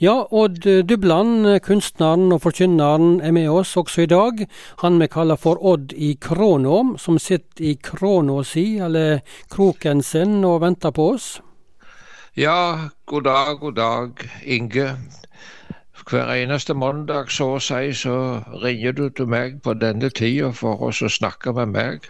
Ja, 0.00 0.28
Odd 0.30 0.62
Dubland, 0.86 1.42
kunstneren 1.66 2.30
og 2.30 2.44
forkynneren, 2.44 3.16
er 3.18 3.32
med 3.34 3.48
oss 3.50 3.72
også 3.76 4.04
i 4.04 4.06
dag. 4.06 4.44
Han 4.78 5.00
vi 5.02 5.08
kaller 5.10 5.34
for 5.34 5.58
Odd 5.58 5.90
i 5.90 6.12
krona, 6.22 6.94
som 7.02 7.16
sitter 7.18 7.64
i 7.66 7.72
krona 7.82 8.44
si, 8.46 8.78
eller 8.78 9.24
kroken 9.50 9.98
sin, 10.06 10.44
og 10.46 10.60
venter 10.62 10.94
på 10.94 11.08
oss. 11.16 11.26
Ja, 12.38 12.90
god 13.10 13.24
dag, 13.26 13.58
god 13.58 13.74
dag, 13.74 14.22
Inge. 14.46 14.92
Hver 16.06 16.30
eneste 16.30 16.76
mandag 16.78 17.32
så 17.34 17.56
å 17.56 17.58
si 17.58 17.90
så 17.98 18.14
ringer 18.62 18.94
du 18.94 19.08
til 19.10 19.26
meg 19.26 19.56
på 19.64 19.74
denne 19.74 20.12
tida 20.14 20.52
for 20.54 20.78
å 20.78 20.92
snakke 20.92 21.56
med 21.56 21.72
meg. 21.74 22.06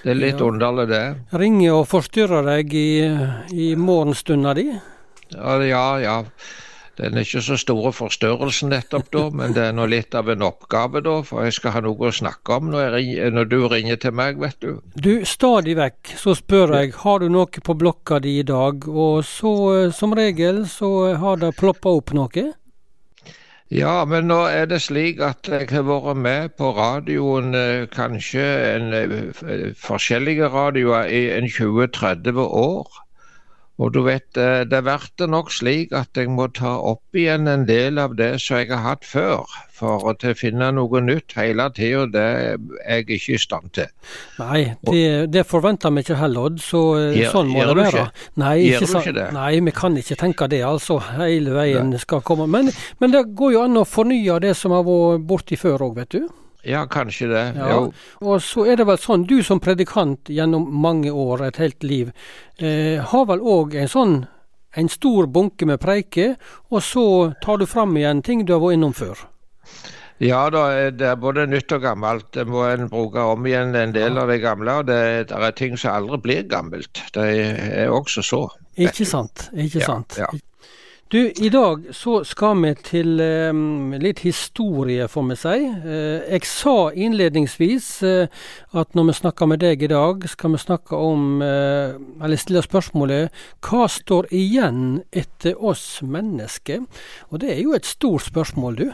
Det 0.00 0.14
er 0.14 0.18
litt 0.22 0.40
ja. 0.40 0.48
underlig, 0.48 0.88
det. 0.88 1.02
Ringer 1.36 1.76
og 1.82 1.90
forstyrrer 1.92 2.48
deg 2.54 2.72
i, 2.72 2.88
i 3.52 3.68
morgenstunda 3.76 4.56
di? 4.56 4.70
Ja, 5.36 5.58
ja. 5.60 5.84
ja. 6.00 6.16
Den 6.98 7.14
er 7.14 7.26
ikke 7.26 7.42
så 7.46 7.56
store 7.60 7.92
forstørrelsen 7.94 8.72
nettopp 8.74 9.10
da, 9.14 9.24
men 9.30 9.54
det 9.54 9.68
er 9.68 9.74
nå 9.76 9.86
litt 9.90 10.16
av 10.18 10.30
en 10.32 10.42
oppgave, 10.42 11.02
da, 11.06 11.20
for 11.26 11.46
jeg 11.46 11.54
skal 11.58 11.76
ha 11.76 11.82
noe 11.86 12.10
å 12.10 12.14
snakke 12.14 12.58
om 12.58 12.72
når, 12.72 12.90
ringer, 12.96 13.34
når, 13.36 13.50
du 13.52 13.58
ringer 13.70 14.00
til 14.02 14.16
meg, 14.18 14.40
vet 14.42 14.58
du. 14.64 14.72
Du, 14.98 15.12
stadig 15.28 15.78
vekk 15.78 16.14
så 16.18 16.34
spør 16.38 16.74
jeg 16.80 16.96
har 17.04 17.22
du 17.22 17.28
noe 17.30 17.64
på 17.68 17.76
blokka 17.78 18.18
di 18.24 18.38
i 18.42 18.46
dag, 18.46 18.88
og 18.88 19.22
så 19.26 19.54
eh, 19.76 19.92
som 19.94 20.16
regel 20.18 20.64
så 20.70 21.14
har 21.22 21.38
det 21.38 21.54
ploppa 21.58 21.94
opp 22.00 22.14
noe? 22.18 22.48
Ja, 23.68 24.04
men 24.08 24.30
nå 24.30 24.38
er 24.48 24.64
det 24.64 24.80
slik 24.80 25.18
at 25.20 25.48
jeg 25.52 25.66
har 25.68 25.82
vært 25.84 26.16
med 26.16 26.54
på 26.56 26.70
radioen, 26.72 27.52
eh, 27.54 27.84
kanskje 27.92 28.46
en, 28.74 28.94
eh, 28.96 29.74
forskjellige 29.76 30.48
radioer 30.48 31.04
i 31.04 31.28
en 31.36 31.44
20-30 31.44 32.40
år. 32.48 32.88
Og 33.78 33.92
du 33.94 34.00
vet, 34.02 34.26
eh, 34.36 34.64
det 34.66 34.80
blir 34.82 35.28
nok 35.30 35.52
slik 35.54 35.92
at 35.94 36.18
jeg 36.18 36.30
må 36.34 36.48
ta 36.50 36.74
opp 36.82 37.14
igjen 37.14 37.46
en 37.46 37.64
del 37.66 38.00
av 38.02 38.16
det 38.18 38.40
som 38.42 38.58
jeg 38.58 38.72
har 38.72 38.82
hatt 38.82 39.06
før. 39.06 39.46
For 39.78 40.02
å 40.10 40.34
finne 40.34 40.72
noe 40.74 41.00
nytt 41.00 41.36
hele 41.38 41.68
tida, 41.70 42.06
det 42.10 42.24
er 42.26 42.56
jeg 42.98 43.06
ikke 43.06 43.36
i 43.36 43.38
stand 43.38 43.70
til. 43.78 43.86
Nei, 44.40 44.64
det, 44.88 45.30
det 45.30 45.44
forventer 45.46 45.94
vi 45.94 46.02
ikke 46.02 46.18
heller. 46.18 46.58
Så 46.58 46.82
gjør, 47.14 47.30
sånn 47.36 47.54
må 47.54 47.68
det 47.68 47.76
være. 47.78 48.08
Nei, 48.42 48.56
gjør 48.66 48.82
du 48.82 48.96
ikke 48.98 49.14
det? 49.20 49.28
Nei, 49.38 49.52
vi 49.68 49.76
kan 49.78 50.02
ikke 50.02 50.18
tenke 50.18 50.50
det, 50.50 50.64
altså. 50.66 50.98
Hele 51.14 51.54
veien 51.54 51.94
skal 52.02 52.26
komme. 52.26 52.50
Men, 52.50 52.72
men 52.98 53.14
det 53.14 53.28
går 53.38 53.54
jo 53.54 53.64
an 53.68 53.78
å 53.78 53.86
fornye 53.86 54.42
det 54.42 54.56
som 54.58 54.74
har 54.74 54.82
vært 54.88 55.30
borti 55.30 55.60
før 55.60 55.86
òg, 55.86 56.00
vet 56.02 56.18
du. 56.18 56.26
Ja, 56.66 56.86
kanskje 56.90 57.28
det. 57.30 57.44
Ja. 57.56 57.76
Og 58.20 58.42
så 58.42 58.64
er 58.66 58.80
det 58.80 58.88
vel 58.88 58.98
sånn, 58.98 59.26
du 59.28 59.38
som 59.46 59.60
predikant 59.62 60.28
gjennom 60.32 60.66
mange 60.82 61.12
år, 61.14 61.46
et 61.46 61.60
helt 61.62 61.86
liv, 61.86 62.10
eh, 62.58 62.98
har 62.98 63.28
vel 63.30 63.40
òg 63.40 63.78
en 63.78 63.88
sånn 63.88 64.18
en 64.78 64.88
stor 64.88 65.26
bunke 65.26 65.66
med 65.66 65.80
preiker, 65.80 66.36
og 66.70 66.82
så 66.84 67.34
tar 67.42 67.58
du 67.58 67.66
fram 67.66 67.96
igjen 67.96 68.22
ting 68.22 68.44
du 68.44 68.52
har 68.54 68.62
vært 68.62 68.78
innom 68.78 68.94
før? 68.94 69.24
Ja 70.18 70.48
da, 70.50 70.90
det 70.90 71.06
er 71.06 71.18
både 71.20 71.46
nytt 71.46 71.72
og 71.76 71.84
gammelt. 71.84 72.26
Det 72.34 72.42
må 72.48 72.64
en 72.66 72.88
bruke 72.90 73.22
om 73.22 73.46
igjen 73.46 73.76
en 73.78 73.94
del 73.94 74.18
av 74.18 74.30
det 74.30 74.40
gamle. 74.42 74.80
og 74.80 74.88
det, 74.90 75.28
det 75.30 75.38
er 75.38 75.54
ting 75.54 75.78
som 75.78 75.94
aldri 75.94 76.18
blir 76.24 76.48
gammelt. 76.50 77.04
Det 77.14 77.26
er 77.84 77.92
også 77.94 78.24
så. 78.26 78.42
Ikke 78.78 79.06
sant. 79.06 79.46
Ikke 79.54 79.84
sant. 79.84 80.18
Ja, 80.18 80.26
ja. 80.26 80.47
Du, 81.10 81.32
i 81.36 81.48
dag 81.48 81.86
så 81.96 82.18
skal 82.28 82.58
vi 82.60 82.70
til 82.84 83.20
um, 83.48 83.94
litt 83.96 84.18
historie, 84.26 85.06
får 85.08 85.24
vi 85.30 85.36
si. 85.40 85.54
Uh, 85.80 86.18
jeg 86.34 86.44
sa 86.44 86.74
innledningsvis 86.92 87.86
uh, 88.04 88.42
at 88.76 88.92
når 88.92 89.06
vi 89.08 89.14
snakker 89.16 89.48
med 89.48 89.62
deg 89.64 89.86
i 89.86 89.88
dag, 89.88 90.26
skal 90.28 90.52
vi 90.52 90.60
snakke 90.60 91.00
om, 91.00 91.40
uh, 91.40 91.96
eller 92.20 92.36
stille 92.36 92.60
spørsmålet 92.60 93.32
hva 93.64 93.88
står 93.88 94.28
igjen 94.36 94.98
etter 95.08 95.56
oss 95.56 96.02
mennesker? 96.04 96.84
Og 97.32 97.40
det 97.40 97.54
er 97.54 97.62
jo 97.62 97.72
et 97.78 97.88
stort 97.88 98.28
spørsmål, 98.28 98.76
du. 98.76 98.86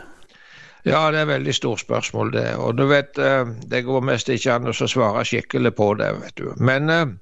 Ja, 0.87 1.09
det 1.11 1.19
er 1.19 1.27
et 1.27 1.33
veldig 1.33 1.59
stort 1.59 1.83
spørsmål, 1.83 2.31
det. 2.37 2.47
Og 2.62 2.78
du 2.78 2.87
vet, 2.95 3.19
det 3.67 3.83
går 3.89 4.06
mest 4.06 4.31
ikke 4.31 4.55
an 4.55 4.71
å 4.71 4.77
svare 4.77 5.27
skikkelig 5.27 5.75
på 5.75 5.94
det, 5.99 6.15
vet 6.21 6.38
du. 6.38 6.53
Men 6.62 7.17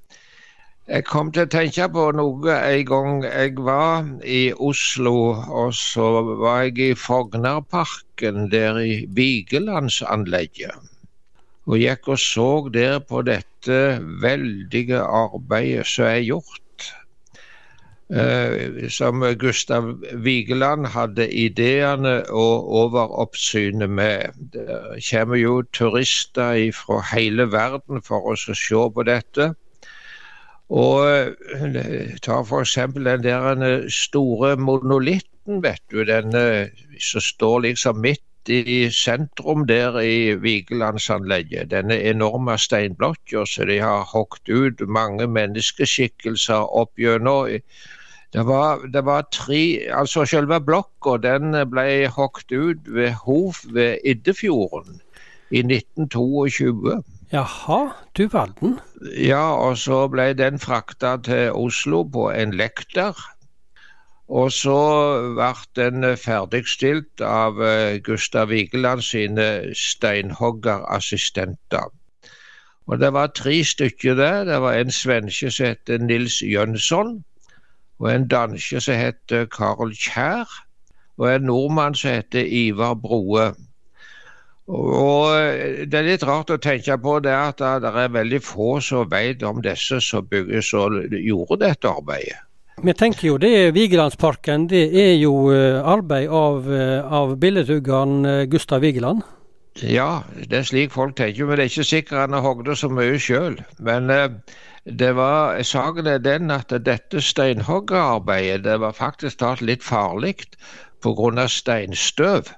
jeg 0.91 1.05
kom 1.07 1.29
til 1.31 1.47
å 1.47 1.51
tenke 1.51 1.87
på 1.95 2.05
noe 2.19 2.55
en 2.59 2.87
gang 2.89 3.21
jeg 3.25 3.53
var 3.63 4.09
i 4.27 4.41
Oslo, 4.53 5.15
og 5.47 5.75
så 5.79 6.09
var 6.41 6.65
jeg 6.67 6.89
i 6.91 6.97
Fognarparken, 6.99 8.49
der 8.51 8.81
i 8.83 8.97
Vigelandsanlegget. 9.07 10.91
Og 11.71 11.79
gikk 11.79 12.09
og 12.11 12.19
så 12.19 12.49
der 12.75 12.99
på 13.07 13.23
dette 13.23 13.79
veldige 14.25 14.99
arbeidet 14.99 15.87
som 15.87 16.09
er 16.11 16.25
gjort. 16.27 16.59
Eh, 18.13 18.91
som 18.91 19.23
Gustav 19.39 19.87
Vigeland 20.27 20.91
hadde 20.93 21.31
ideene 21.31 22.19
og 22.29 22.67
overoppsynet 22.83 23.89
med. 23.89 24.35
Det 24.53 24.99
kommer 25.07 25.39
jo 25.39 25.63
turister 25.73 26.59
fra 26.77 26.99
hele 27.15 27.47
verden 27.55 28.03
for 28.03 28.35
å 28.35 28.37
se 28.37 28.83
på 28.99 29.07
dette. 29.07 29.55
Og 30.73 31.05
eh, 31.05 32.17
ta 32.25 32.41
f.eks. 32.41 32.79
den 32.97 33.25
der 33.27 33.89
store 33.93 34.57
monolitten, 34.57 35.63
vet 35.63 35.83
du. 35.93 36.05
Den 36.09 36.33
som 37.01 37.21
står 37.21 37.59
liksom 37.67 38.01
midt 38.01 38.25
i 38.49 38.91
sentrum 38.91 39.67
der 39.67 40.01
i 40.01 40.35
Vigelandsanlegget. 40.35 41.71
Denne 41.71 42.01
enorme 42.01 42.59
steinblokka 42.59 43.45
som 43.47 43.69
de 43.69 43.79
har 43.79 44.05
hogd 44.15 44.49
ut 44.49 44.81
mange 44.89 45.27
menneskeskikkelser 45.27 46.73
opp 46.75 46.99
gjennom. 46.99 47.47
Det 48.33 48.47
var, 48.47 48.87
det 48.93 49.05
var, 49.05 49.29
tre 49.31 49.89
Altså 49.93 50.25
selve 50.25 50.61
blokka 50.61 51.19
den 51.23 51.53
ble 51.71 52.09
hogd 52.09 52.53
ut 52.53 52.89
ved 52.89 53.13
Hov 53.27 53.55
ved 53.71 53.99
Iddefjorden 54.05 55.01
i 55.53 55.61
1922. 55.61 57.03
Jaha, 57.33 57.93
du 58.17 58.29
verden. 58.33 58.81
Ja, 59.17 59.55
og 59.55 59.79
så 59.79 60.09
ble 60.09 60.35
den 60.37 60.59
frakta 60.59 61.17
til 61.25 61.53
Oslo 61.53 62.03
på 62.09 62.31
en 62.33 62.55
lekter. 62.57 63.13
Og 64.29 64.53
så 64.53 64.77
ble 65.37 65.55
den 65.77 66.17
ferdigstilt 66.17 67.21
av 67.21 67.61
eh, 67.61 68.01
Gustav 68.05 68.49
Vigeland 68.49 69.03
sine 69.05 69.75
steinhoggerassistenter. 69.77 71.93
Og 72.87 73.01
det 73.01 73.13
var 73.13 73.27
tre 73.37 73.65
stykker 73.65 74.15
der. 74.15 74.45
Det 74.45 74.61
var 74.61 74.73
en 74.73 74.91
svenske 74.91 75.51
som 75.51 75.67
het 75.67 76.01
Nils 76.01 76.43
Jønsson, 76.43 77.25
og 77.99 78.15
en 78.15 78.29
danske 78.29 78.81
som 78.81 78.95
het 78.95 79.33
Karl 79.53 79.95
Kjær, 79.97 80.49
og 81.17 81.35
en 81.35 81.49
nordmann 81.49 81.95
som 81.95 82.11
het 82.11 82.35
Ivar 82.35 82.95
Broe. 82.95 83.53
Og 84.71 85.33
eh, 85.35 85.83
Det 85.91 85.99
er 85.99 86.07
litt 86.07 86.25
rart 86.27 86.53
å 86.55 86.61
tenke 86.63 86.97
på 87.03 87.19
det 87.25 87.35
at 87.35 87.59
det 87.59 87.91
er 87.91 88.15
veldig 88.15 88.41
få 88.45 88.79
som 88.85 89.11
vet 89.11 89.43
om 89.43 89.63
disse 89.63 90.01
som, 90.01 90.27
bygges, 90.31 90.71
som 90.71 91.01
gjorde 91.11 91.63
dette 91.65 91.91
arbeidet. 91.91 92.39
Vi 92.83 92.95
tenker 92.97 93.27
jo 93.27 93.37
det 93.39 93.75
Vigelandsparken 93.77 94.67
det 94.71 94.87
er 94.97 95.15
jo 95.21 95.51
eh, 95.53 95.83
arbeid 95.83 96.31
av, 96.31 96.71
eh, 96.73 97.01
av 97.03 97.37
billedhuggeren 97.43 98.49
Gustav 98.51 98.83
Vigeland? 98.87 99.23
Ja, 99.81 100.23
det 100.37 100.59
er 100.59 100.69
slik 100.69 100.93
folk 100.93 101.17
tenker, 101.17 101.47
men 101.49 101.57
det 101.57 101.65
er 101.65 101.73
ikke 101.73 101.89
sikkert 101.89 102.19
han 102.21 102.37
har 102.37 102.45
hogd 102.45 102.69
så 102.77 102.91
mye 102.93 103.17
sjøl. 103.17 103.57
Men 103.81 104.11
det 104.85 105.15
var, 105.17 105.57
saken 105.65 106.11
er 106.13 106.21
den 106.21 106.53
at 106.53 106.75
dette 106.85 107.23
steinhoggerarbeidet 107.25 108.67
det 108.67 108.77
var 108.85 108.93
faktisk 108.93 109.41
talt 109.41 109.65
litt 109.65 109.81
farlig 109.87 110.35
pga. 111.01 111.47
steinstøv. 111.49 112.53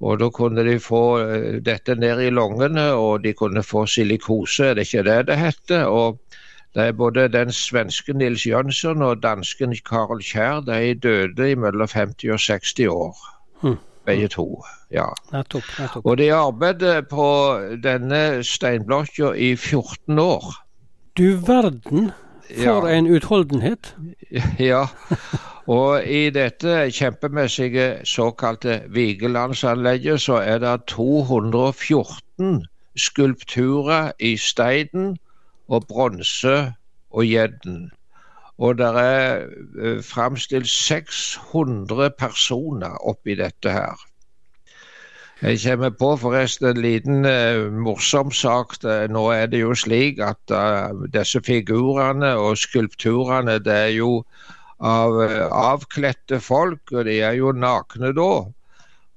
Og 0.00 0.20
da 0.20 0.28
kunne 0.30 0.62
de 0.66 0.78
få 0.80 1.02
eh, 1.24 1.58
dette 1.64 1.94
ned 1.98 2.20
i 2.22 2.30
lungene, 2.30 2.92
og 2.94 3.24
de 3.24 3.32
kunne 3.34 3.62
få 3.66 3.86
silikose, 3.86 4.70
er 4.70 4.78
det 4.78 4.86
ikke 4.86 5.02
det 5.08 5.26
det 5.26 5.38
heter? 5.38 5.84
Og 5.84 6.20
det 6.74 6.84
er 6.86 6.92
både 6.92 7.28
den 7.32 7.52
svenske 7.52 8.12
Nils 8.12 8.46
Jønsson 8.46 9.02
og 9.02 9.22
dansken 9.22 9.74
Karl 9.88 10.22
Kjær 10.22 10.60
de 10.68 10.94
døde 10.94 11.56
mellom 11.56 11.88
50 11.90 12.32
og 12.32 12.40
60 12.40 12.86
år. 12.86 13.16
Hmm. 13.60 13.78
Begge 14.06 14.28
to. 14.28 14.62
ja. 14.90 15.08
Nettopp, 15.32 15.64
nettopp. 15.78 16.06
Og 16.06 16.18
de 16.18 16.32
arbeidet 16.32 17.08
på 17.08 17.26
denne 17.82 18.44
steinblokka 18.44 19.34
i 19.34 19.56
14 19.56 20.18
år. 20.18 20.54
Du 21.18 21.36
verden, 21.46 22.12
for 22.62 22.88
ja. 22.88 22.96
en 22.96 23.06
utholdenhet. 23.06 23.96
Ja. 24.58 24.86
Og 25.68 26.06
i 26.08 26.30
dette 26.32 26.88
kjempemessige 26.96 28.00
såkalte 28.08 28.82
Vigelandsanlegget 28.88 30.20
så 30.20 30.40
er 30.40 30.58
det 30.58 30.86
214 30.88 32.64
skulpturer 32.96 34.12
i 34.18 34.36
steinen 34.36 35.18
og 35.68 35.84
bronse 35.88 36.72
og 37.10 37.24
gjedden. 37.24 37.90
Og 38.58 38.78
det 38.78 38.86
er 38.86 39.44
uh, 39.44 40.02
framstilt 40.04 40.68
600 40.68 42.10
personer 42.18 42.96
oppi 43.04 43.36
dette 43.36 43.70
her. 43.70 44.08
Jeg 45.42 45.60
kommer 45.66 45.90
på 45.90 46.16
forresten 46.16 46.66
en 46.66 46.80
liten 46.82 47.24
eh, 47.24 47.70
morsom 47.70 48.32
sak. 48.34 48.72
Nå 49.10 49.28
er 49.30 49.46
det 49.46 49.60
jo 49.60 49.74
slik 49.74 50.18
at 50.18 50.50
uh, 50.50 51.06
disse 51.14 51.38
figurene 51.46 52.32
og 52.34 52.56
skulpturene 52.58 53.60
det 53.62 53.76
er 53.76 53.92
jo 54.00 54.24
av 54.78 55.18
avkledte 55.50 56.38
folk, 56.40 56.92
og 56.92 57.04
de 57.08 57.18
er 57.26 57.38
jo 57.40 57.52
nakne 57.52 58.12
da. 58.16 58.32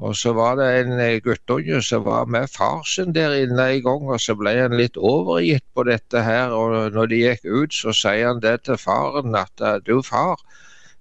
Og 0.01 0.15
så 0.17 0.33
var 0.33 0.55
det 0.57 0.69
en 0.79 0.95
guttunge 1.21 1.81
som 1.85 2.07
var 2.07 2.25
med 2.25 2.49
far 2.49 2.81
sin 2.89 3.13
der 3.13 3.35
inne 3.37 3.67
en 3.75 3.83
gang, 3.85 4.07
og 4.09 4.21
så 4.21 4.33
ble 4.35 4.55
han 4.57 4.73
litt 4.79 4.97
overgitt 4.97 5.67
på 5.77 5.85
dette 5.85 6.23
her. 6.25 6.49
Og 6.57 6.93
når 6.95 7.11
de 7.11 7.21
gikk 7.21 7.45
ut, 7.45 7.73
så 7.73 7.93
sier 7.93 8.31
han 8.31 8.41
det 8.41 8.63
til 8.65 8.81
faren 8.81 9.37
at 9.37 9.61
du 9.85 10.01
far, 10.01 10.41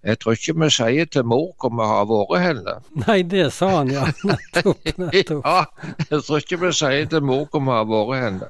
jeg 0.00 0.16
tror 0.20 0.36
ikke 0.36 0.54
vi 0.62 0.68
sier 0.72 1.08
til 1.12 1.26
mor 1.28 1.50
hvor 1.60 1.72
vi 1.76 1.88
har 1.88 2.06
vært 2.08 2.44
henne. 2.44 2.76
Nei, 3.06 3.18
det 3.28 3.50
sa 3.52 3.68
han, 3.80 3.90
ja. 3.92 4.06
Nettopp. 4.30 4.92
nettopp. 4.96 5.44
ja, 5.44 5.64
jeg 6.08 6.22
tror 6.24 6.40
ikke 6.40 6.60
vi 6.62 6.72
sier 6.76 7.10
til 7.12 7.24
mor 7.24 7.44
hvor 7.50 7.64
vi 7.64 7.76
har 7.76 7.88
vært 7.90 8.24
henne. 8.24 8.48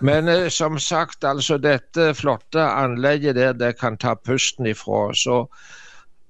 Men 0.00 0.28
eh, 0.28 0.48
som 0.48 0.78
sagt, 0.78 1.24
altså 1.24 1.58
dette 1.58 2.12
flotte 2.14 2.62
anlegget 2.62 3.36
der, 3.36 3.52
det 3.52 3.78
kan 3.80 3.96
ta 3.96 4.14
pusten 4.14 4.66
ifra. 4.66 5.12
Så 5.14 5.46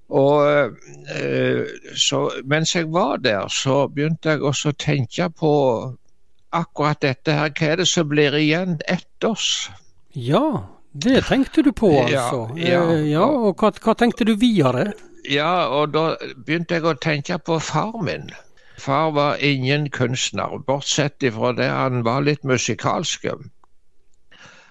og 0.09 0.41
eh, 1.13 1.65
så, 1.95 2.31
Mens 2.45 2.75
jeg 2.75 2.93
var 2.93 3.17
der, 3.17 3.47
så 3.47 3.87
begynte 3.87 4.29
jeg 4.29 4.41
også 4.41 4.73
å 4.73 4.77
tenke 4.79 5.29
på 5.29 5.53
akkurat 6.51 7.01
dette 7.01 7.35
her. 7.37 7.53
Hva 7.53 7.69
er 7.73 7.83
det 7.83 7.87
som 7.87 8.09
blir 8.09 8.33
igjen 8.37 8.79
etter 8.89 9.35
oss? 9.35 9.69
Ja, 10.17 10.65
det 10.97 11.27
tenkte 11.29 11.61
du 11.61 11.71
på, 11.71 11.91
altså. 12.01 12.47
Ja, 12.57 12.71
ja. 12.71 12.81
Eh, 12.95 13.05
ja 13.11 13.27
og 13.29 13.61
hva, 13.61 13.71
hva, 13.85 13.93
tenkte 13.93 14.25
du 14.25 14.33
videre? 14.39 14.89
Ja, 15.29 15.69
og 15.69 15.93
da 15.93 16.15
begynte 16.35 16.79
jeg 16.79 16.89
å 16.89 16.97
tenke 16.97 17.37
på 17.37 17.59
far 17.61 17.93
min. 18.01 18.31
Far 18.79 19.11
var 19.13 19.37
ingen 19.43 19.89
kunstner, 19.93 20.57
bortsett 20.65 21.21
ifra 21.27 21.51
det 21.53 21.67
han 21.69 22.01
var 22.07 22.23
litt 22.25 22.47
musikalsk. 22.47 23.27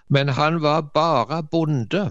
Men 0.08 0.28
han 0.28 0.62
var 0.62 0.81
bare 0.94 1.43
bonde 1.43 2.05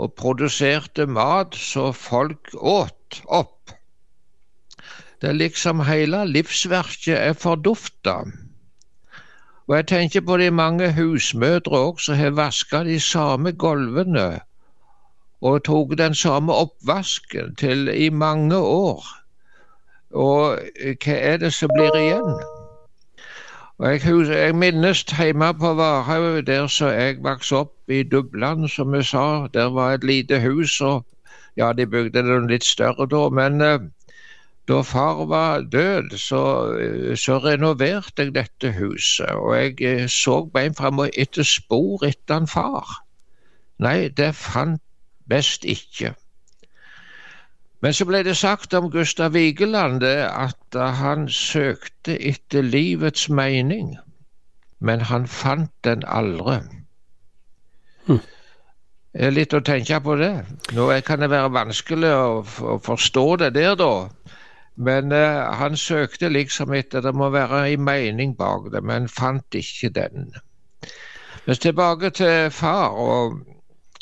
og 0.00 0.14
produserte 0.16 1.06
mat 1.06 1.54
så 1.54 1.90
folk 1.92 2.54
åt 2.56 3.20
opp. 3.28 3.74
Det 5.20 5.28
er 5.28 5.36
liksom 5.36 5.82
hele 5.84 6.24
livsverket 6.24 7.18
er 7.18 7.34
fordufta. 7.36 8.22
Og 9.68 9.76
jeg 9.76 9.86
tenker 9.86 10.24
på 10.24 10.36
de 10.40 10.48
mange 10.50 10.88
husmødre 10.96 11.82
òg 11.90 12.00
som 12.00 12.16
har 12.16 12.32
vaska 12.38 12.80
de 12.88 12.96
samme 13.00 13.52
gulvene 13.52 14.40
og 15.40 15.64
tok 15.64 15.92
den 15.98 16.14
samme 16.14 16.52
oppvasken 16.52 17.54
til 17.60 17.88
i 17.88 18.08
mange 18.08 18.56
år. 18.56 19.04
Og 20.10 20.58
hva 21.04 21.14
er 21.16 21.36
det 21.44 21.52
som 21.54 21.70
blir 21.76 21.94
igjen? 21.96 22.40
Og 23.80 23.92
jeg, 23.92 24.28
jeg, 24.28 24.54
minnes 24.60 25.00
hjemme 25.08 25.54
på 25.56 25.70
Varhaug, 25.74 26.42
der 26.46 26.66
så 26.68 26.90
jeg 26.92 27.22
vokste 27.24 27.62
opp 27.62 27.88
i 27.88 28.02
Dubland, 28.02 28.68
som 28.68 28.92
jeg 28.94 29.06
sa. 29.08 29.46
Der 29.54 29.70
var 29.72 29.94
et 29.94 30.04
lite 30.04 30.40
hus, 30.40 30.74
og 30.84 31.06
ja, 31.56 31.72
de 31.72 31.86
bygde 31.86 32.20
det 32.26 32.36
litt 32.50 32.66
større 32.68 33.06
da. 33.08 33.22
Men 33.32 33.56
eh, 33.64 33.86
da 34.68 34.82
far 34.84 35.24
var 35.32 35.64
død, 35.72 36.12
så, 36.20 36.42
eh, 36.76 37.16
så, 37.16 37.38
renoverte 37.40 38.28
jeg 38.28 38.34
dette 38.36 38.74
huset. 38.76 39.32
Og 39.32 39.56
jeg 39.56 39.80
eh, 39.80 40.04
så 40.12 40.42
bein 40.44 40.76
fram 40.76 41.00
og 41.00 41.16
etter 41.16 41.48
spor 41.48 42.04
etter 42.04 42.42
en 42.42 42.50
far. 42.52 43.00
Nei, 43.80 44.10
det 44.12 44.34
fant 44.36 44.82
best 45.24 45.64
ikke. 45.64 46.12
Men 47.80 47.94
så 47.96 48.04
ble 48.04 48.20
det 48.24 48.36
sagt 48.36 48.74
om 48.76 48.90
Gustav 48.92 49.32
Vigeland 49.32 50.04
at 50.04 50.76
han 51.00 51.28
søkte 51.32 52.18
etter 52.28 52.62
livets 52.62 53.28
mening, 53.28 53.94
men 54.80 55.00
han 55.08 55.26
fant 55.26 55.72
den 55.84 56.04
aldri. 56.06 56.58
Hm. 58.08 58.20
Litt 59.34 59.56
å 59.56 59.62
tenke 59.66 59.98
på 60.04 60.14
det. 60.20 60.34
Nå 60.76 60.90
kan 61.06 61.24
det 61.24 61.30
være 61.32 61.50
vanskelig 61.56 62.10
å, 62.14 62.76
forstå 62.84 63.24
det 63.42 63.54
der, 63.56 63.72
da. 63.80 64.08
Men 64.80 65.12
uh, 65.12 65.50
han 65.58 65.76
søkte 65.76 66.30
liksom 66.30 66.72
etter 66.76 67.02
det 67.04 67.12
må 67.16 67.28
være 67.32 67.66
en 67.72 67.84
mening 67.84 68.36
bak 68.38 68.70
det, 68.72 68.84
men 68.86 69.08
fant 69.08 69.56
ikke 69.56 69.90
den. 69.96 70.30
Men 71.46 71.58
tilbake 71.58 72.12
til 72.16 72.52
far. 72.54 72.94
og 72.94 73.40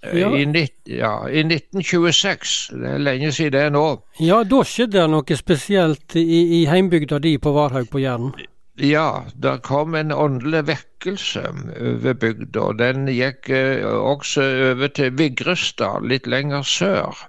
ja. 0.02 0.28
I, 0.36 0.66
ja, 0.84 1.28
I, 1.28 1.40
1926, 1.42 2.70
det 2.78 2.92
er 2.94 3.00
lenge 3.02 3.32
siden 3.32 3.52
det 3.56 3.62
er 3.66 3.72
nå. 3.74 3.86
Ja, 4.22 4.44
da 4.46 4.60
skjedde 4.62 5.00
det 5.00 5.08
noe 5.10 5.38
spesielt 5.38 6.14
i, 6.18 6.26
i 6.60 6.66
heimbygda 6.70 7.18
di 7.22 7.34
på 7.42 7.52
Varhaug 7.56 7.90
på 7.90 8.02
Jæren? 8.04 8.30
Ja, 8.78 9.24
det 9.34 9.56
kom 9.66 9.96
en 9.98 10.12
åndelig 10.14 10.60
vekkelse 10.68 11.42
over 11.50 12.14
bygda. 12.14 12.68
Den 12.78 13.08
gikk 13.10 13.50
eh, 13.50 13.82
også 13.82 14.44
over 14.68 14.92
til 14.94 15.16
Vigrestad, 15.18 16.06
litt 16.06 16.30
lenger 16.30 16.62
sør. 16.62 17.26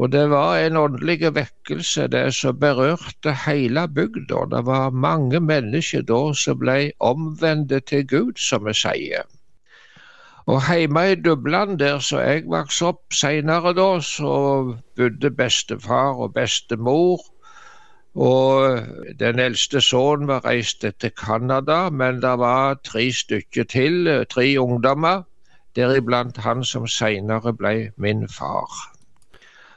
Og 0.00 0.08
det 0.14 0.24
var 0.32 0.56
en 0.56 0.78
åndelig 0.80 1.34
vekkelse 1.36 2.06
det 2.08 2.24
som 2.32 2.56
berørte 2.56 3.36
hele 3.44 3.84
bygda. 3.84 4.46
Det 4.54 4.62
var 4.64 4.96
mange 4.96 5.40
mennesker 5.44 6.08
da 6.08 6.22
som 6.32 6.62
ble 6.64 6.78
omvendte 7.04 7.82
til 7.84 8.06
Gud, 8.08 8.40
som 8.40 8.64
vi 8.64 8.72
sier. 8.72 9.28
Og 10.46 10.62
hjemme 10.74 11.12
i 11.12 11.14
Dubland, 11.14 11.78
der 11.78 11.98
så 12.02 12.18
jeg 12.18 12.48
vokste 12.50 12.88
opp 12.90 13.14
seinere 13.14 13.70
da, 13.78 14.00
så 14.02 14.32
bodde 14.98 15.30
bestefar 15.30 16.18
og 16.18 16.34
bestemor. 16.34 17.20
Og 18.14 18.80
den 19.20 19.38
eldste 19.38 19.80
sønnen 19.80 20.26
var 20.28 20.42
reist 20.44 20.82
til 20.82 21.12
Canada, 21.16 21.90
men 21.90 22.18
det 22.22 22.32
var 22.42 22.80
tre 22.84 23.06
stykker 23.12 23.64
til, 23.64 24.10
tre 24.30 24.48
ungdommer, 24.58 25.22
deriblant 25.76 26.42
han 26.42 26.64
som 26.64 26.90
seinere 26.90 27.54
ble 27.54 27.92
min 27.96 28.26
far. 28.28 28.68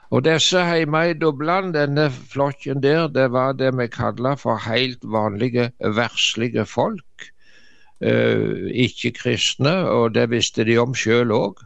Og 0.10 0.26
disse 0.26 0.60
hjemme 0.66 1.04
i 1.12 1.14
Dubland, 1.14 1.74
denne 1.78 2.10
flokken 2.10 2.82
der, 2.84 3.08
det 3.08 3.32
var 3.32 3.54
det 3.54 3.72
vi 3.78 3.88
kaller 3.88 4.36
for 4.36 4.58
helt 4.66 5.04
vanlige 5.04 5.72
verslige 5.80 6.66
folk. 6.66 7.30
Eh, 8.03 8.68
ikke-kristne, 8.75 9.71
og 9.88 10.15
det 10.15 10.27
visste 10.30 10.65
de 10.68 10.75
om 10.81 10.92
sjøl 10.97 11.31
òg. 11.31 11.62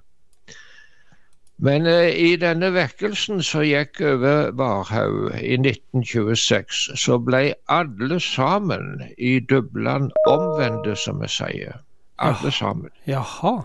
Men 1.57 1.87
eh, 1.89 2.13
i 2.13 2.35
denne 2.39 2.69
vekkelsen 2.75 3.41
som 3.43 3.65
gikk 3.65 3.97
over 4.05 4.51
Varhaug 4.55 5.33
i 5.41 5.57
1926, 5.57 6.93
så 7.01 7.17
ble 7.17 7.41
alle 7.65 8.19
sammen 8.21 9.01
i 9.17 9.39
Dubland 9.41 10.13
omvendte, 10.29 10.93
som 10.95 11.19
vi 11.23 11.31
sier. 11.33 11.81
Alle 12.21 12.51
sammen. 12.53 12.93
Jaha. 13.09 13.57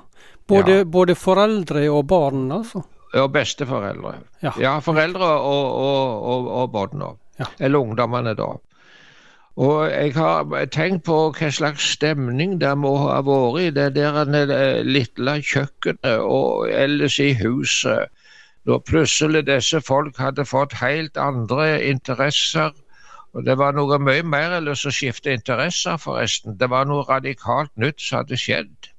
Både, 0.49 0.81
ja. 0.81 0.85
både 0.85 1.15
foreldre 1.15 1.85
og 1.91 2.07
barn, 2.09 2.49
altså? 2.53 2.81
Og 3.15 3.31
besteforeldre. 3.33 4.17
Ja, 4.43 4.53
ja 4.59 4.79
foreldre 4.83 5.29
og, 5.37 5.67
og, 5.85 6.25
og, 6.33 6.49
og 6.63 6.73
barna. 6.73 7.13
Ja. 7.39 7.51
Eller 7.61 7.85
ungdommene, 7.85 8.35
da. 8.39 8.55
Og 9.57 9.91
jeg 9.91 10.15
har 10.15 10.65
tenkt 10.75 11.05
på 11.07 11.17
hva 11.37 11.49
slags 11.55 11.85
stemning 11.95 12.57
det 12.63 12.73
må 12.85 12.97
ha 13.05 13.21
vært 13.23 13.61
i 13.63 13.69
det 13.77 13.93
der 13.95 14.25
lille 14.83 15.35
kjøkkenet 15.51 16.25
og 16.27 16.73
ellers 16.75 17.21
i 17.23 17.29
huset, 17.39 18.11
når 18.67 18.83
plutselig 18.89 19.45
disse 19.47 19.79
folk 19.81 20.19
hadde 20.19 20.47
fått 20.49 20.75
helt 20.81 21.21
andre 21.21 21.69
interesser. 21.87 22.75
Og 23.35 23.47
det 23.47 23.55
var 23.59 23.79
noe 23.79 23.99
mye 24.03 24.27
mer 24.27 24.57
enn 24.59 24.73
å 24.73 24.75
skifte 24.75 25.31
interesser, 25.35 26.03
forresten. 26.03 26.59
Det 26.59 26.71
var 26.71 26.91
noe 26.91 27.07
radikalt 27.07 27.71
nytt 27.79 28.03
som 28.03 28.23
hadde 28.23 28.39
skjedd. 28.39 28.91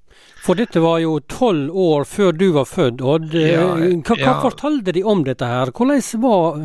For 0.46 0.54
dette 0.54 0.78
var 0.78 1.00
jo 1.02 1.16
tolv 1.26 1.74
år 1.74 2.04
før 2.06 2.36
du 2.38 2.46
var 2.54 2.68
født, 2.70 3.02
Odd. 3.02 3.32
Ja, 3.34 3.64
hva, 3.80 4.14
hva 4.14 4.18
ja. 4.20 4.34
fortalte 4.44 4.94
de 4.94 5.02
om 5.02 5.24
dette 5.26 5.48
her? 5.50 5.72
Hvordan 5.74 6.04
var, 6.22 6.60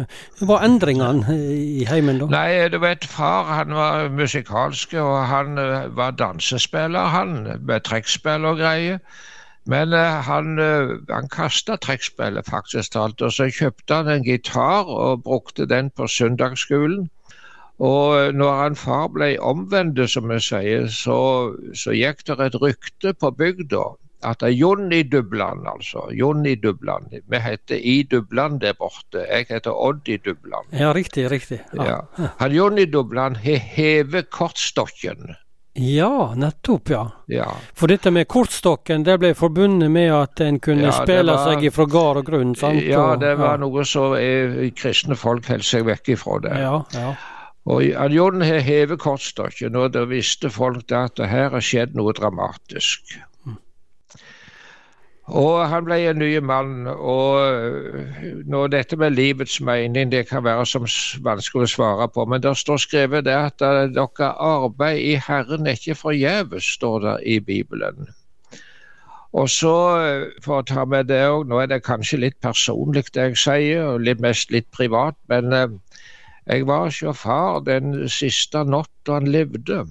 var 0.51 0.67
endringene 0.67 1.37
i 1.57 1.87
heimen 1.89 2.21
da? 2.21 2.29
Nei, 2.35 2.69
du 2.69 2.77
vet, 2.83 3.07
far 3.09 3.49
han 3.49 3.73
var 3.79 4.11
musikalsk, 4.13 4.93
og 5.01 5.15
han 5.31 5.57
uh, 5.57 5.89
var 5.97 6.13
dansespiller, 6.21 7.09
han, 7.15 7.39
med 7.57 7.87
trekkspill 7.89 8.45
og 8.51 8.61
greier. 8.61 9.01
Men 9.71 9.97
uh, 9.97 10.21
han, 10.29 10.61
han 11.09 11.33
kasta 11.33 11.79
trekkspillet, 11.81 12.53
faktisk 12.53 12.99
talt, 12.99 13.25
og 13.25 13.33
så 13.33 13.49
kjøpte 13.49 14.03
han 14.03 14.13
en 14.13 14.29
gitar 14.29 14.93
og 14.93 15.25
brukte 15.25 15.65
den 15.71 15.89
på 15.97 16.11
søndagsskolen. 16.11 17.09
Og 17.81 18.37
når 18.37 18.57
han 18.59 18.77
far 18.77 19.09
ble 19.15 19.33
omvendt, 19.41 20.03
som 20.13 20.29
vi 20.29 20.37
sier, 20.45 20.89
så, 20.93 21.19
så 21.73 21.97
gikk 21.97 22.27
det 22.29 22.39
et 22.45 22.61
rykte 22.61 23.15
på 23.17 23.33
bygda 23.33 23.87
at 24.23 24.43
Jon 24.53 24.93
i 24.93 25.03
Dubland, 25.03 25.65
altså. 25.67 26.11
Jon 26.13 26.47
i 26.47 26.55
Dubland. 26.55 27.15
Vi 27.27 27.39
heter 27.41 27.77
i 27.77 28.03
Dubland 28.03 28.61
der 28.61 28.77
borte. 28.77 29.25
Jeg 29.25 29.47
heter 29.49 29.73
Odd 29.73 30.09
i 30.09 30.17
Dubland. 30.17 30.69
Ja, 30.77 30.93
riktig, 30.93 31.31
riktig. 31.31 31.63
Ja. 31.73 31.85
Ja. 31.85 32.29
Han 32.39 32.53
Jon 32.53 32.79
i 32.79 32.85
Dubland 32.85 33.37
har 33.37 33.57
hevet 33.57 34.31
kortstokken. 34.31 35.35
Ja, 35.73 36.35
nettopp, 36.37 36.91
ja. 36.91 37.11
ja. 37.27 37.47
For 37.75 37.89
dette 37.89 38.11
med 38.11 38.27
kortstokken 38.29 39.05
det 39.07 39.15
ble 39.23 39.31
forbundet 39.39 39.91
med 39.91 40.11
at 40.13 40.41
en 40.43 40.59
kunne 40.61 40.89
ja, 40.89 40.95
spille 40.97 41.31
var, 41.31 41.45
seg 41.47 41.65
ifra 41.71 41.87
gard 41.87 42.21
og 42.21 42.27
grunn? 42.27 42.57
sant? 42.59 42.83
Ja, 42.85 43.15
det 43.17 43.37
var 43.39 43.61
noe 43.63 43.85
som 43.87 44.17
kristne 44.77 45.17
folk 45.17 45.47
holdt 45.49 45.69
seg 45.69 45.87
vekk 45.87 46.11
ifra 46.17 46.41
det. 46.43 46.57
Ja, 46.59 46.75
ja. 46.99 47.15
Og 47.69 48.13
Jon 48.13 48.41
har 48.41 48.63
hevet 48.65 49.01
kortstokken, 49.01 49.77
og 49.77 49.93
da 49.95 50.07
visste 50.09 50.51
folk 50.51 50.93
at 50.97 51.19
det 51.21 51.29
her 51.29 51.51
har 51.53 51.65
skjedd 51.65 51.93
noe 51.99 52.15
dramatisk. 52.17 53.19
Og 55.31 55.69
han 55.71 55.85
ble 55.87 55.99
en 56.11 56.19
ny 56.19 56.31
mann. 56.43 56.87
Og 56.91 58.47
når 58.51 58.73
dette 58.73 58.97
med 58.99 59.15
livets 59.15 59.61
mening 59.63 60.11
det 60.11 60.25
kan 60.31 60.45
være 60.45 60.65
som 60.67 60.89
vanskelig 61.23 61.69
å 61.69 61.75
svare 61.75 62.09
på, 62.11 62.25
men 62.27 62.43
det 62.43 62.57
står 62.59 62.81
skrevet 62.83 63.29
det 63.29 63.37
at 63.37 63.61
dere 63.61 64.33
arbeid 64.35 64.99
i 64.99 65.15
Herren 65.23 65.69
er 65.69 65.79
ikke 65.79 66.01
forgjeves, 66.01 66.73
står 66.79 67.05
det 67.07 67.15
i 67.27 67.39
Bibelen. 67.39 68.11
Og 69.31 69.47
så, 69.47 69.77
for 70.43 70.59
å 70.59 70.67
ta 70.67 70.83
med 70.85 71.07
det 71.07 71.21
òg, 71.29 71.45
nå 71.47 71.61
er 71.63 71.69
det 71.71 71.85
kanskje 71.87 72.19
litt 72.25 72.41
personlig 72.43 73.05
det 73.15 73.29
jeg 73.29 73.39
sier, 73.39 73.85
og 73.93 74.03
litt 74.03 74.23
mest 74.25 74.51
litt 74.51 74.67
privat, 74.75 75.15
men 75.31 75.79
jeg 76.51 76.67
var 76.67 76.91
sjåfør 76.91 77.63
den 77.67 78.09
siste 78.09 78.65
natta 78.65 79.21
han 79.21 79.31
levde. 79.31 79.85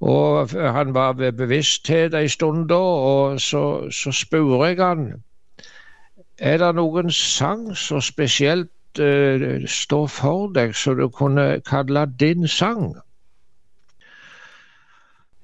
Og 0.00 0.50
han 0.50 0.94
var 0.94 1.12
ved 1.20 1.36
bevissthet 1.38 2.14
ei 2.14 2.28
stund 2.28 2.68
da, 2.72 2.80
og 3.12 3.40
så, 3.40 3.90
så 3.92 4.12
spurte 4.12 4.72
jeg 4.72 4.82
han 4.82 5.06
er 6.38 6.58
det 6.58 6.74
noen 6.74 7.10
sang 7.14 7.68
som 7.78 8.00
spesielt 8.02 8.70
uh, 8.98 9.66
står 9.66 10.06
for 10.10 10.52
deg, 10.54 10.74
så 10.74 10.94
du 10.98 11.08
kunne 11.08 11.60
kalle 11.66 12.06
din 12.20 12.48
sang? 12.48 12.94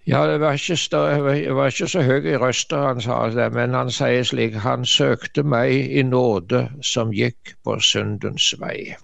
Ja, 0.06 0.24
det 0.26 0.40
var 0.40 0.52
ikke, 0.58 0.74
det 0.74 1.54
var 1.54 1.70
ikke 1.70 1.86
så 1.86 2.02
høy 2.02 2.26
i 2.26 2.36
røsta, 2.36 2.80
han 2.88 3.00
sa 3.00 3.28
det, 3.30 3.52
men 3.54 3.74
han 3.74 3.90
sier 3.94 4.24
slik 4.26 4.56
Han 4.64 4.84
søkte 4.84 5.42
meg 5.42 5.70
i 5.70 6.02
nåde 6.02 6.66
som 6.82 7.12
gikk 7.14 7.54
på 7.64 7.78
syndens 7.78 8.54
vei. 8.58 8.96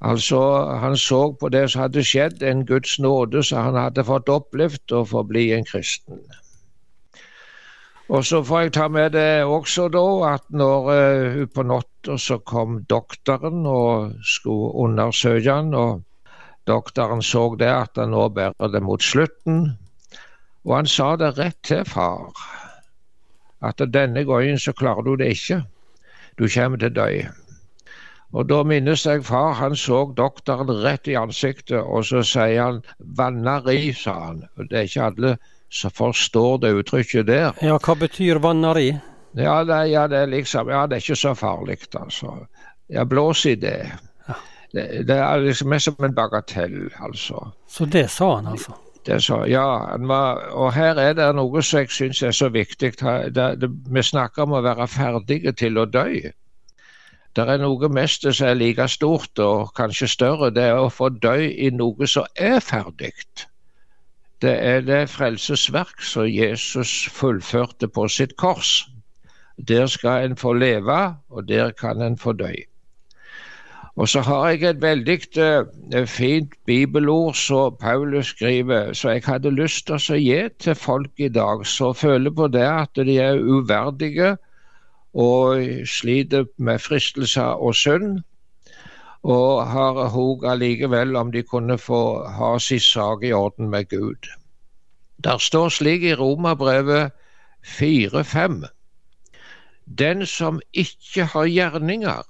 Altså, 0.00 0.40
Han 0.80 0.96
så 0.96 1.32
på 1.32 1.48
det 1.48 1.70
som 1.70 1.82
hadde 1.82 2.04
skjedd, 2.04 2.42
en 2.42 2.66
Guds 2.66 2.98
nåde 2.98 3.42
som 3.42 3.64
han 3.64 3.74
hadde 3.74 4.04
fått 4.04 4.28
opplevd 4.28 4.92
å 4.92 5.04
forbli 5.04 5.52
en 5.52 5.64
kristen. 5.64 6.20
Og 8.08 8.24
så 8.24 8.42
får 8.44 8.60
jeg 8.60 8.72
ta 8.76 8.88
med 8.88 9.14
det 9.16 9.44
også 9.48 9.86
da 9.88 10.34
at 10.34 10.42
når 10.52 10.88
uh, 10.90 11.46
på 11.48 11.62
natta 11.64 12.18
så 12.20 12.36
kom 12.38 12.82
doktoren 12.90 13.64
og 13.66 14.18
skulle 14.20 14.74
undersøke 14.84 15.54
han, 15.54 15.72
og 15.74 16.02
doktoren 16.68 17.22
så 17.22 17.46
det 17.56 17.70
at 17.72 17.96
han 17.96 18.12
nå 18.12 18.28
bærer 18.28 18.72
det 18.72 18.82
mot 18.84 19.02
slutten, 19.02 19.78
og 20.64 20.76
han 20.76 20.86
sa 20.86 21.14
det 21.16 21.32
rett 21.38 21.62
til 21.64 21.84
far, 21.88 22.28
at 23.64 23.80
denne 23.88 24.24
gangen 24.28 24.60
så 24.60 24.76
klarer 24.76 25.02
du 25.02 25.16
det 25.16 25.32
ikke, 25.38 25.62
du 26.38 26.44
kommer 26.48 26.80
til 26.80 26.92
å 26.92 26.96
dø. 27.00 27.08
Og 28.34 28.48
da 28.50 28.62
minnes 28.66 29.04
jeg 29.06 29.22
far, 29.28 29.52
han 29.60 29.76
så 29.78 30.00
doktoren 30.16 30.70
rett 30.82 31.06
i 31.06 31.14
ansiktet, 31.18 31.78
og 31.78 32.02
så 32.04 32.22
sier 32.26 32.62
han 32.62 32.82
'vannari', 32.98 33.94
sa 33.94 34.14
han. 34.26 34.42
Og 34.58 34.70
Det 34.70 34.78
er 34.78 34.82
ikke 34.82 35.04
alle 35.04 35.36
som 35.70 35.90
forstår 35.90 36.58
det 36.62 36.74
uttrykket 36.74 37.26
der. 37.26 37.52
Ja, 37.62 37.78
hva 37.78 37.94
betyr 37.94 38.38
vannari? 38.42 38.94
Ja, 39.36 39.64
det, 39.64 39.90
ja, 39.90 40.06
det 40.06 40.18
er 40.18 40.26
liksom, 40.26 40.68
ja, 40.70 40.86
det 40.86 40.96
er 40.96 41.02
ikke 41.02 41.16
så 41.16 41.34
farlig, 41.34 41.78
altså. 41.94 42.46
Ja, 42.90 43.04
blås 43.04 43.46
i 43.46 43.54
det. 43.54 43.90
Ja. 44.28 44.34
det. 44.72 45.08
Det 45.08 45.16
er 45.16 45.40
liksom 45.42 45.68
mest 45.68 45.84
som 45.84 46.04
en 46.04 46.14
bagatell, 46.14 46.90
altså. 47.00 47.50
Så 47.68 47.86
det 47.86 48.10
sa 48.10 48.36
han, 48.36 48.46
altså? 48.46 48.72
Det 49.06 49.22
sa, 49.22 49.44
ja, 49.44 49.86
han 49.90 50.08
var, 50.08 50.46
og 50.52 50.72
her 50.72 50.98
er 50.98 51.12
det 51.12 51.34
noe 51.36 51.62
som 51.62 51.78
jeg 51.78 51.90
syns 51.90 52.22
er 52.22 52.30
så 52.30 52.48
viktig. 52.48 52.92
Det, 53.34 53.60
det, 53.60 53.70
vi 53.90 54.02
snakker 54.02 54.42
om 54.42 54.52
å 54.52 54.62
være 54.64 54.86
ferdige 54.88 55.52
til 55.52 55.78
å 55.78 55.84
dø. 55.84 56.30
Det 57.34 57.44
er 57.50 57.58
noe 57.58 57.88
mest 57.90 58.26
som 58.28 58.46
er 58.46 58.54
like 58.54 58.84
stort 58.88 59.40
og 59.42 59.72
kanskje 59.74 60.06
større. 60.12 60.52
Det 60.54 60.68
er 60.70 60.78
å 60.78 60.90
få 60.92 61.08
dø 61.10 61.34
i 61.42 61.70
noe 61.74 62.06
som 62.06 62.28
er 62.38 62.60
ferdig. 62.62 63.10
Det 64.44 64.52
er 64.54 64.84
det 64.86 65.08
frelsesverk 65.10 66.02
som 66.02 66.28
Jesus 66.30 66.92
fullførte 67.10 67.88
på 67.88 68.06
sitt 68.08 68.36
kors. 68.38 68.84
Der 69.58 69.86
skal 69.90 70.28
en 70.28 70.36
få 70.36 70.52
leve, 70.52 71.00
og 71.30 71.48
der 71.48 71.74
kan 71.74 72.02
en 72.02 72.18
få 72.18 72.36
dø. 72.38 72.52
Og 73.96 74.08
så 74.08 74.20
har 74.26 74.48
jeg 74.50 74.62
et 74.68 74.82
veldig 74.82 75.18
uh, 75.38 76.06
fint 76.06 76.54
bibelord 76.66 77.34
som 77.34 77.76
Paulus 77.80 78.32
skriver, 78.34 78.92
så 78.92 79.10
jeg 79.14 79.22
hadde 79.26 79.54
lyst 79.54 79.86
til 79.86 79.98
å 79.98 80.18
gi 80.18 80.40
til 80.58 80.74
folk 80.74 81.22
i 81.22 81.30
dag 81.30 81.66
som 81.66 81.94
føler 81.94 82.34
på 82.34 82.48
det 82.50 82.66
at 82.66 83.06
de 83.06 83.18
er 83.22 83.38
uverdige 83.38 84.36
og 85.14 85.62
sliter 85.86 86.44
med 86.58 86.78
fristelser 86.78 87.42
og 87.42 87.74
synd. 87.74 88.22
Og 89.22 89.66
har 89.70 90.08
håp 90.12 90.44
allikevel 90.44 91.16
om 91.16 91.32
de 91.32 91.42
kunne 91.42 91.78
få 91.78 92.28
ha 92.28 92.58
sin 92.58 92.80
sak 92.80 93.22
i 93.22 93.32
orden 93.32 93.70
med 93.70 93.88
Gud. 93.88 94.28
Der 95.24 95.38
står 95.38 95.68
slik 95.68 96.02
i 96.02 96.14
Romerbrevet 96.14 97.12
4-5. 97.64 98.66
Den 99.98 100.26
som 100.26 100.60
ikke 100.72 101.24
har 101.24 101.46
gjerninger, 101.46 102.22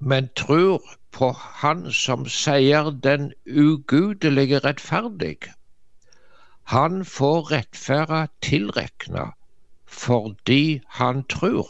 men 0.00 0.28
tror 0.36 0.80
på 1.12 1.32
Han 1.32 1.92
som 1.92 2.26
sier 2.28 2.90
den 2.90 3.32
ugudelige 3.46 4.58
rettferdig, 4.58 5.36
han 6.62 7.04
får 7.04 7.50
rettferda 7.52 8.26
tilrekna 8.42 9.32
fordi 9.90 10.80
han 10.88 11.24
tror. 11.24 11.68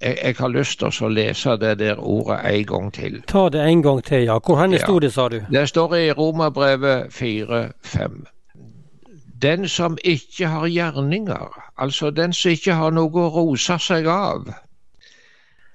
Jeg, 0.00 0.18
jeg, 0.22 0.34
har 0.38 0.48
lyst 0.48 0.78
til 0.78 1.04
å 1.06 1.08
lese 1.08 1.56
det 1.60 1.78
der 1.78 2.00
ordet 2.00 2.40
en 2.44 2.66
gang 2.66 2.92
til. 2.92 3.20
Ta 3.28 3.48
det 3.48 3.62
en 3.64 3.82
gang 3.82 4.02
til, 4.04 4.24
ja. 4.24 4.38
Hvor 4.38 4.60
henne 4.60 4.80
ja. 4.80 4.84
sto 4.84 4.98
det, 4.98 5.12
sa 5.12 5.28
du? 5.28 5.40
Det 5.52 5.68
står 5.68 5.96
i 5.96 6.12
Romerbrevet 6.12 7.12
4-5. 7.14 8.24
Den 9.42 9.68
som 9.68 9.98
ikke 10.04 10.48
har 10.48 10.66
gjerninger, 10.66 11.60
altså 11.76 12.10
den 12.10 12.32
som 12.32 12.50
ikke 12.50 12.74
har 12.74 12.92
noe 12.96 13.26
å 13.26 13.30
rose 13.32 13.78
seg 13.80 14.08
av, 14.08 14.48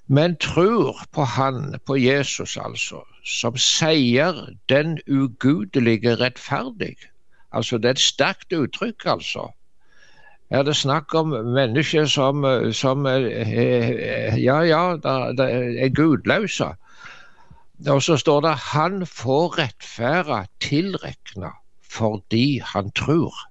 men 0.10 0.36
tror 0.42 0.98
på 1.14 1.24
Han, 1.24 1.76
på 1.86 1.98
Jesus 1.98 2.58
altså, 2.58 3.04
som 3.26 3.58
sier 3.58 4.56
den 4.70 4.98
ugudelige 5.08 6.16
rettferdig. 6.18 6.96
Altså 7.52 7.78
det 7.78 7.86
er 7.86 7.98
et 7.98 8.02
sterkt 8.02 8.54
uttrykk, 8.54 9.06
altså. 9.06 9.52
Er 10.50 10.64
det 10.64 10.76
snakk 10.76 11.14
om 11.14 11.30
mennesker 11.30 12.06
som, 12.06 12.46
som 12.74 13.06
ja, 13.06 14.60
ja, 14.66 14.84
det 15.38 15.48
er 15.84 15.94
gudløse. 15.94 16.72
Og 17.88 18.02
så 18.04 18.18
står 18.18 18.42
det 18.42 18.56
'han 18.56 19.06
får 19.06 19.58
rettferda 19.58 20.46
tilrekna 20.60 21.52
fordi 21.90 22.62
han 22.66 22.92
tror'. 23.00 23.46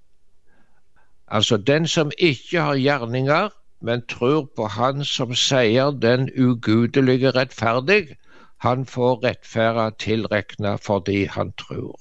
Altså 1.29 1.57
den 1.57 1.87
som 1.87 2.11
ikke 2.19 2.61
har 2.61 2.75
gjerninger, 2.75 3.49
men 3.81 4.03
tror 4.07 4.49
på 4.57 4.67
Han 4.67 5.05
som 5.05 5.35
sier 5.35 5.91
den 5.91 6.31
ugudelige 6.39 7.31
rettferdig, 7.31 8.17
han 8.59 8.87
får 8.87 9.25
rettferda 9.25 9.91
tilrekna 9.91 10.77
fordi 10.77 11.25
han 11.25 11.53
tror. 11.53 12.01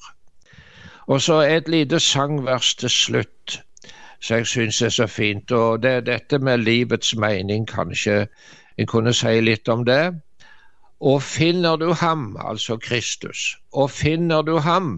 Og 1.07 1.21
så 1.21 1.41
et 1.41 1.67
lite 1.67 1.99
sangvers 1.99 2.75
til 2.75 2.89
slutt 2.89 3.61
som 4.19 4.37
jeg 4.37 4.47
syns 4.47 4.81
er 4.81 4.93
så 4.93 5.07
fint. 5.07 5.51
Og 5.51 5.83
det 5.83 5.91
er 5.91 6.05
dette 6.05 6.39
med 6.39 6.63
livets 6.63 7.15
mening, 7.15 7.67
kanskje 7.67 8.27
en 8.77 8.89
kunne 8.89 9.13
si 9.13 9.39
litt 9.41 9.69
om 9.69 9.85
det. 9.85 10.15
Og 10.99 11.21
finner 11.23 11.77
du 11.77 11.91
ham, 11.93 12.37
altså 12.41 12.77
Kristus, 12.77 13.57
og 13.71 13.91
finner 13.91 14.41
du 14.41 14.57
ham, 14.57 14.97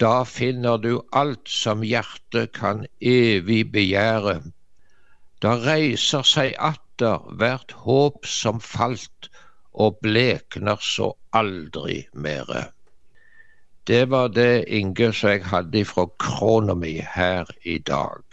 da 0.00 0.24
finner 0.24 0.76
du 0.76 1.00
alt 1.12 1.48
som 1.48 1.84
hjertet 1.86 2.52
kan 2.52 2.84
evig 3.00 3.62
begjære. 3.72 4.40
Da 5.42 5.54
reiser 5.62 6.26
seg 6.26 6.56
atter 6.58 7.22
hvert 7.38 7.72
håp 7.86 8.26
som 8.26 8.60
falt, 8.60 9.30
og 9.72 9.98
blekner 10.02 10.80
så 10.80 11.12
aldri 11.36 12.02
mere. 12.12 12.75
Det 13.86 14.10
var 14.10 14.28
det 14.34 14.64
Inge 14.68 15.12
som 15.14 15.30
jeg 15.30 15.44
hadde 15.46 15.84
fra 15.86 16.08
krona 16.18 16.74
mi 16.74 16.96
her 17.14 17.46
i 17.62 17.78
dag. 17.78 18.24